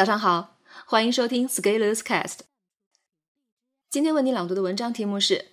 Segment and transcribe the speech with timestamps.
[0.00, 2.38] 早上好，欢迎收听 Scalers Cast。
[3.90, 5.48] 今天为你朗读的文章题目是：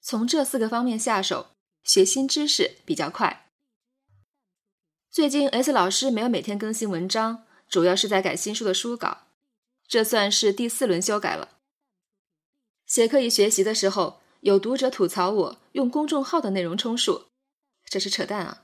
[0.00, 1.48] 从这四个方面下手，
[1.82, 3.50] 学新知识比较快。
[5.10, 9.26] 最近 S 老师没有每天更新文章，主要是在改新书的书稿，
[9.88, 11.48] 这算是第四轮修改了。
[12.86, 17.24] 写课以学习的时候，有读者吐槽我用公众号的内容充数，
[17.86, 18.62] 这是扯淡啊！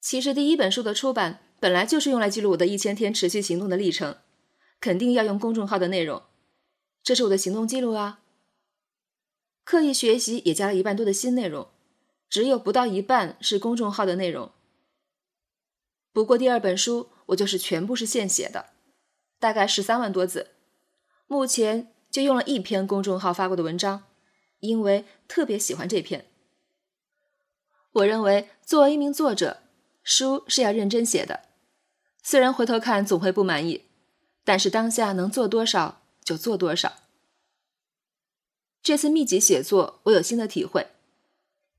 [0.00, 1.44] 其实第一本书的出版。
[1.60, 4.16] 本来就是用来记录我的一千天持续行动的历程，
[4.80, 6.22] 肯定要用公众号的内容。
[7.02, 8.20] 这是我的行动记录啊。
[9.64, 11.68] 刻意学习也加了一半多的新内容，
[12.30, 14.52] 只有不到一半是公众号的内容。
[16.12, 18.70] 不过第二本书我就是全部是现写的，
[19.38, 20.52] 大概十三万多字，
[21.26, 24.04] 目前就用了一篇公众号发过的文章，
[24.60, 26.26] 因为特别喜欢这篇。
[27.92, 29.62] 我认为作为一名作者，
[30.02, 31.47] 书是要认真写的。
[32.30, 33.86] 虽然回头看总会不满意，
[34.44, 36.98] 但是当下能做多少就做多少。
[38.82, 40.88] 这次密集写作，我有新的体会，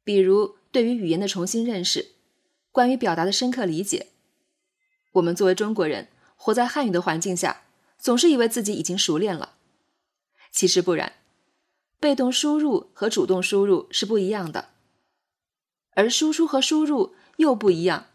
[0.03, 2.13] 比如对于语言的重新认识，
[2.71, 4.07] 关于表达的深刻理解。
[5.11, 7.65] 我们作为中国人，活在汉语的环境下，
[7.99, 9.53] 总是以为自己已经熟练了，
[10.51, 11.13] 其实不然。
[11.99, 14.69] 被动输入和主动输入是不一样的，
[15.91, 18.07] 而输出和输入又不一样，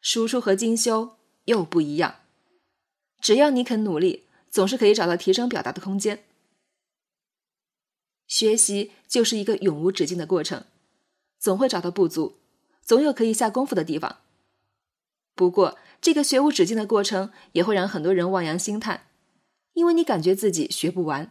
[0.00, 1.18] 输出和精修。
[1.44, 2.16] 又不一样，
[3.20, 6.24] 只要你肯努力，总是可以找到提升表达的空间。
[8.26, 10.64] 学习就是一个永无止境的过程，
[11.38, 12.38] 总会找到不足，
[12.82, 14.20] 总有可以下功夫的地方。
[15.34, 19.08] 不过，这个学无止境的过程也会让很多人望洋兴叹，
[19.74, 21.30] 因为你感觉自己学不完。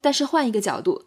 [0.00, 1.06] 但是换一个角度，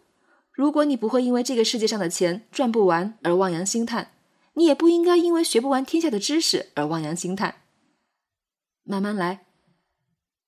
[0.52, 4.12] 如果你不会因为这个世界上的钱赚不完而望洋兴叹。
[4.54, 7.62] 你也不应该因为学不完天下的知识而望洋兴叹。
[8.82, 9.46] 慢慢来，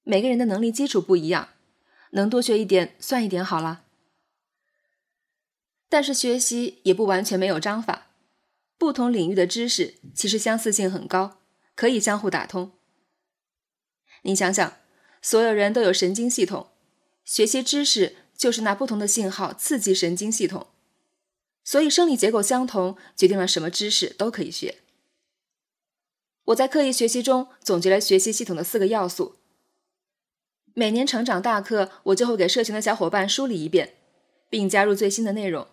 [0.03, 1.51] 每个人的能力基础不一样，
[2.11, 3.85] 能多学一点算一点好了。
[5.89, 8.09] 但是学习也不完全没有章法，
[8.79, 11.39] 不同领域的知识其实相似性很高，
[11.75, 12.73] 可以相互打通。
[14.23, 14.79] 你想想，
[15.21, 16.69] 所有人都有神经系统，
[17.25, 20.69] 学习知识就是拿不同的信号刺激神经系统。
[21.73, 24.81] 所以，生理结构相同，决定了什么知识都可以学。
[26.45, 29.37] 我在刻意学习中总结了学习系统的四个要素。
[30.75, 33.95] 每年成长大课，我就会给社群的小伙伴梳理一遍，
[34.51, 35.67] 并加入最新的内容。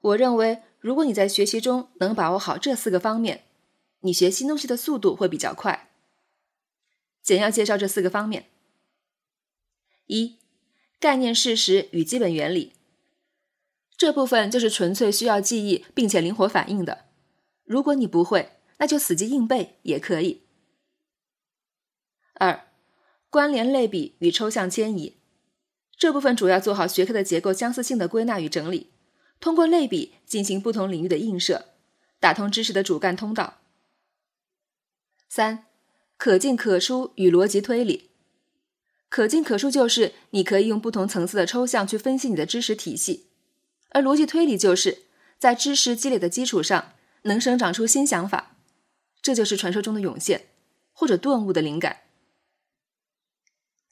[0.00, 3.44] 我认为，如果你在学习中能把握好这四个方面，
[4.00, 5.90] 你学新东西的速度会比较快。
[7.22, 8.46] 简要介绍这四个方面：
[10.06, 10.38] 一、
[10.98, 12.72] 概念事实与基本原理。
[13.98, 17.06] 这部分就是纯粹需要记忆并且灵活反应的。
[17.64, 20.44] 如果你不会，那就死记硬背也可以。
[22.34, 22.68] 二、
[23.28, 25.16] 关联类比与抽象迁移，
[25.96, 28.92] 这部分主要做好学科的结构相似性的归纳与整理，
[29.40, 31.66] 通过类比进行不同领域的映射，
[32.20, 33.58] 打通知识的主干通道。
[35.28, 35.66] 三、
[36.16, 38.10] 可进可出与逻辑推理，
[39.08, 43.27] 可进可出就是你可以用不同层次的抽象去分析你的知识体系。
[43.90, 45.04] 而逻辑推理就是
[45.38, 48.56] 在知识积累的基础上，能生长出新想法，
[49.22, 50.48] 这就是传说中的涌现
[50.92, 52.02] 或者顿悟的灵感。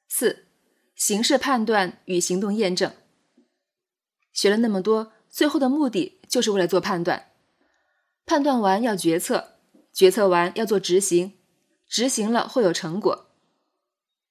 [0.09, 0.47] 四、
[0.95, 2.93] 形式判断与行动验证。
[4.33, 7.31] 学了那么多，最后的目的就是为了做判断，
[8.25, 9.57] 判断完要决策，
[9.93, 11.39] 决策完要做执行，
[11.89, 13.31] 执行了会有成果。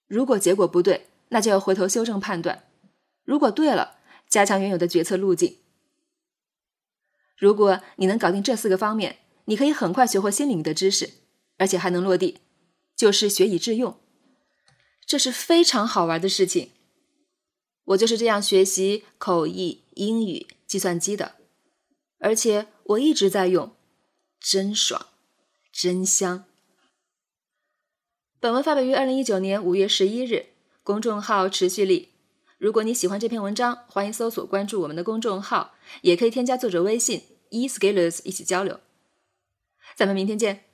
[0.08, 2.64] 如果结果不对，那就要回头修正判断；
[3.24, 3.98] 如果对了，
[4.36, 5.60] 加强原有的决策路径。
[7.38, 11.10] 如果你能搞定这四个方面，你可以很快学会新领域的知识，
[11.56, 12.40] 而且还能落地，
[12.98, 13.98] 就是学以致用。
[15.06, 16.72] 这是非常好玩的事情。
[17.86, 21.36] 我就是这样学习口译、英语、计算机的，
[22.20, 23.74] 而且我一直在用，
[24.42, 25.08] 真爽，
[25.72, 26.44] 真香。
[28.42, 30.48] 本文发表于二零一九年五月十一日，
[30.84, 32.10] 公众号持续力。
[32.66, 37.22] 如果你喜欢这篇文章，欢迎搜索关注我们的公众号，也可以添加作者微信
[37.52, 38.80] e scalers 一起交流。
[39.96, 40.65] 咱们明天见。